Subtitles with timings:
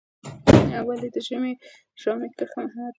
[0.87, 1.51] ولې د ژامې
[2.37, 2.87] کرښه مهمه ده؟